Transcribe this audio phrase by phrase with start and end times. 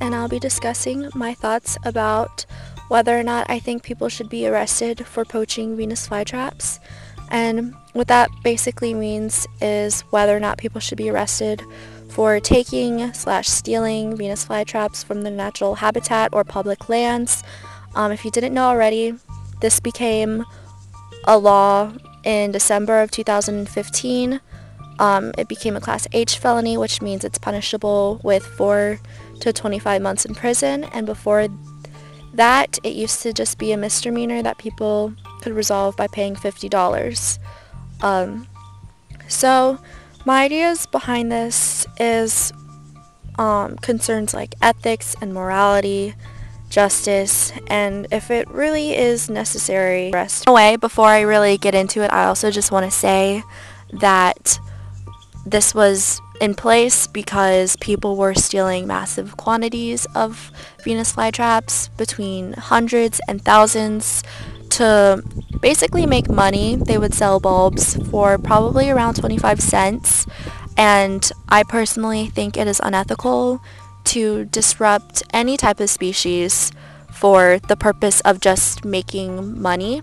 [0.00, 2.44] and I'll be discussing my thoughts about
[2.88, 6.80] whether or not I think people should be arrested for poaching Venus flytraps.
[7.30, 11.62] And what that basically means is whether or not people should be arrested
[12.08, 17.44] for taking slash stealing Venus flytraps from their natural habitat or public lands.
[17.94, 19.14] Um, if you didn't know already,
[19.60, 20.44] this became
[21.24, 21.92] a law
[22.24, 24.40] in December of 2015.
[25.00, 29.00] Um, it became a Class H felony, which means it's punishable with 4
[29.40, 30.84] to 25 months in prison.
[30.84, 31.48] And before
[32.34, 37.38] that, it used to just be a misdemeanor that people could resolve by paying $50.
[38.02, 38.46] Um,
[39.26, 39.78] so
[40.26, 42.52] my ideas behind this is
[43.38, 46.14] um, concerns like ethics and morality,
[46.68, 50.10] justice, and if it really is necessary.
[50.10, 50.76] Rest away.
[50.76, 53.42] Before I really get into it, I also just want to say
[53.94, 54.60] that
[55.50, 60.50] this was in place because people were stealing massive quantities of
[60.84, 64.22] Venus flytraps between hundreds and thousands
[64.70, 65.22] to
[65.60, 66.76] basically make money.
[66.76, 70.26] They would sell bulbs for probably around 25 cents
[70.76, 73.60] and I personally think it is unethical
[74.04, 76.72] to disrupt any type of species
[77.12, 80.02] for the purpose of just making money.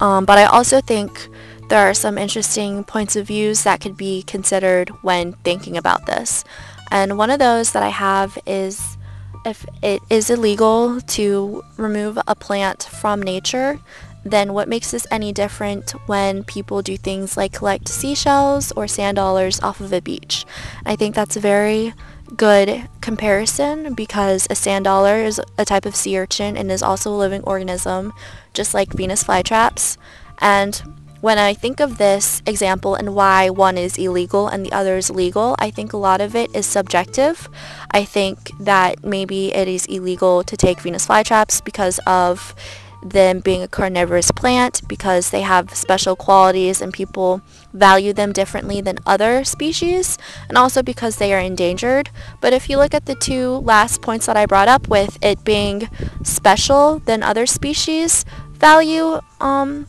[0.00, 1.28] Um, but I also think
[1.74, 6.44] there are some interesting points of views that could be considered when thinking about this.
[6.92, 8.96] And one of those that I have is
[9.44, 13.80] if it is illegal to remove a plant from nature,
[14.24, 19.16] then what makes this any different when people do things like collect seashells or sand
[19.16, 20.46] dollars off of a beach?
[20.86, 21.92] I think that's a very
[22.36, 27.12] good comparison because a sand dollar is a type of sea urchin and is also
[27.12, 28.12] a living organism,
[28.52, 29.96] just like Venus flytraps.
[30.38, 30.80] And
[31.24, 35.08] when I think of this example and why one is illegal and the other is
[35.08, 37.48] legal, I think a lot of it is subjective.
[37.90, 42.54] I think that maybe it is illegal to take Venus flytraps because of
[43.02, 47.40] them being a carnivorous plant because they have special qualities and people
[47.72, 50.18] value them differently than other species
[50.50, 52.10] and also because they are endangered.
[52.42, 55.42] But if you look at the two last points that I brought up with it
[55.42, 55.88] being
[56.22, 59.86] special than other species value, um,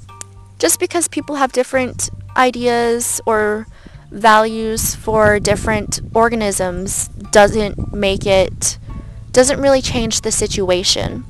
[0.59, 3.67] just because people have different ideas or
[4.11, 8.77] values for different organisms doesn't make it
[9.31, 11.25] doesn't really change the situation.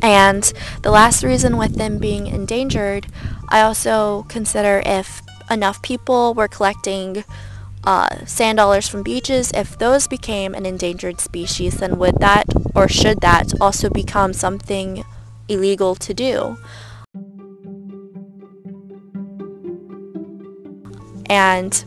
[0.00, 0.50] And
[0.82, 3.06] the last reason with them being endangered,
[3.48, 7.24] I also consider if enough people were collecting
[7.84, 12.44] uh, sand dollars from beaches, if those became an endangered species, then would that
[12.74, 15.04] or should that also become something
[15.48, 16.58] illegal to do?
[21.28, 21.84] And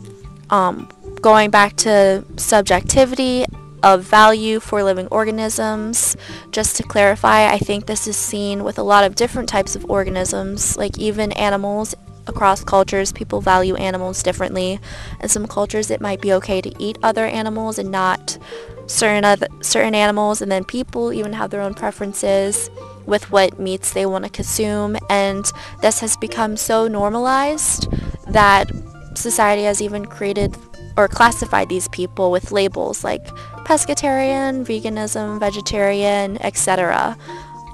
[0.50, 0.88] um,
[1.20, 3.46] going back to subjectivity
[3.82, 6.16] of value for living organisms,
[6.52, 9.90] just to clarify, I think this is seen with a lot of different types of
[9.90, 11.94] organisms, like even animals
[12.28, 14.78] across cultures, people value animals differently.
[15.20, 18.38] In some cultures, it might be okay to eat other animals and not
[18.86, 22.70] certain other, certain animals, and then people even have their own preferences
[23.06, 27.88] with what meats they want to consume, and this has become so normalized
[28.28, 28.70] that
[29.16, 30.56] society has even created
[30.96, 33.24] or classified these people with labels like
[33.64, 37.16] pescatarian, veganism, vegetarian, etc.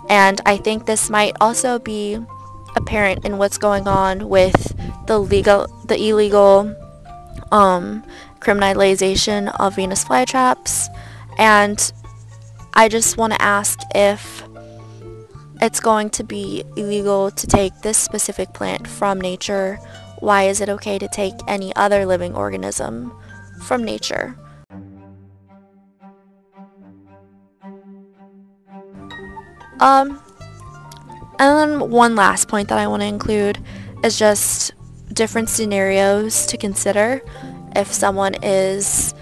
[0.08, 2.18] And I think this might also be
[2.76, 4.74] apparent in what's going on with
[5.06, 6.74] the legal, the illegal
[7.50, 8.04] um,
[8.40, 10.88] criminalization of Venus flytraps.
[11.38, 11.92] And
[12.74, 14.44] I just want to ask if
[15.60, 19.78] it's going to be illegal to take this specific plant from nature
[20.20, 23.12] why is it okay to take any other living organism
[23.62, 24.36] from nature?
[29.80, 30.20] Um,
[31.38, 33.58] and then one last point that I want to include
[34.02, 34.72] is just
[35.12, 37.22] different scenarios to consider
[37.76, 39.14] if someone is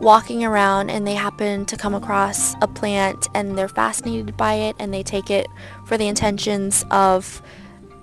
[0.00, 4.76] walking around and they happen to come across a plant and they're fascinated by it
[4.78, 5.46] and they take it
[5.86, 7.40] for the intentions of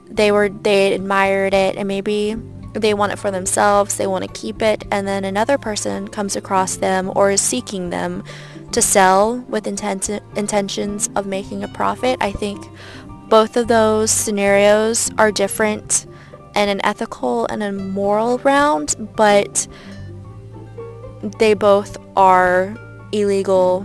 [0.09, 2.35] they were they admired it and maybe
[2.73, 6.35] they want it for themselves, they want to keep it, and then another person comes
[6.35, 8.23] across them or is seeking them
[8.71, 12.17] to sell with intent- intentions of making a profit.
[12.19, 12.65] I think
[13.29, 16.07] both of those scenarios are different
[16.55, 19.67] in an ethical and a moral round, but
[21.39, 22.75] they both are
[23.11, 23.81] illegal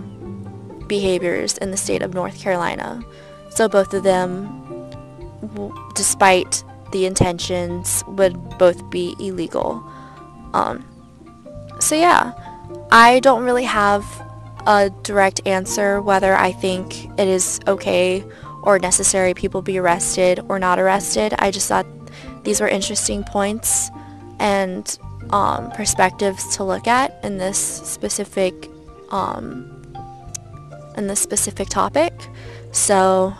[0.87, 3.01] behaviors in the state of North Carolina.
[3.49, 4.68] So both of them
[5.95, 9.83] despite the intentions, would both be illegal.
[10.53, 10.85] Um,
[11.79, 12.33] so yeah,
[12.91, 14.05] I don't really have
[14.67, 18.23] a direct answer whether I think it is okay
[18.63, 21.33] or necessary people be arrested or not arrested.
[21.39, 21.85] I just thought
[22.43, 23.89] these were interesting points
[24.39, 24.97] and
[25.29, 28.69] um, perspectives to look at in this specific
[29.11, 29.75] um,
[30.97, 32.13] in this specific topic.
[32.71, 33.33] So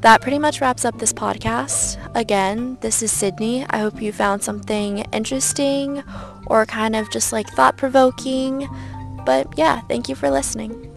[0.00, 1.98] that pretty much wraps up this podcast.
[2.14, 3.66] Again, this is Sydney.
[3.70, 6.02] I hope you found something interesting
[6.46, 8.68] or kind of just like thought provoking.
[9.26, 10.87] But yeah, thank you for listening.